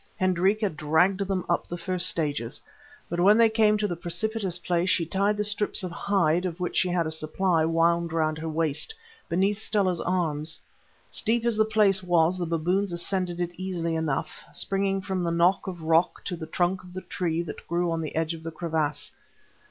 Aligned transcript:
Hendrika 0.19 0.67
dragged 0.67 1.19
them 1.27 1.45
up 1.47 1.67
the 1.67 1.77
first 1.77 2.09
stages, 2.09 2.59
but 3.07 3.19
when 3.19 3.37
they 3.37 3.51
came 3.51 3.77
to 3.77 3.87
the 3.87 3.95
precipitous 3.95 4.57
place 4.57 4.89
she 4.89 5.05
tied 5.05 5.37
the 5.37 5.43
strips 5.43 5.83
of 5.83 5.91
hide, 5.91 6.43
of 6.43 6.59
which 6.59 6.75
she 6.75 6.89
had 6.89 7.05
a 7.05 7.11
supply 7.11 7.65
wound 7.65 8.11
round 8.11 8.39
her 8.39 8.49
waist, 8.49 8.95
beneath 9.29 9.59
Stella's 9.59 10.01
arms. 10.01 10.59
Steep 11.11 11.45
as 11.45 11.55
the 11.55 11.65
place 11.65 12.01
was 12.01 12.39
the 12.39 12.47
baboons 12.47 12.91
ascended 12.91 13.39
it 13.39 13.53
easily 13.59 13.93
enough, 13.95 14.43
springing 14.51 15.01
from 15.01 15.23
a 15.27 15.29
knob 15.29 15.57
of 15.67 15.83
rock 15.83 16.23
to 16.23 16.35
the 16.35 16.47
trunk 16.47 16.83
of 16.83 16.93
the 16.93 17.01
tree 17.01 17.43
that 17.43 17.67
grew 17.67 17.91
on 17.91 18.01
the 18.01 18.15
edge 18.15 18.33
of 18.33 18.41
the 18.41 18.51
crevasse. 18.51 19.11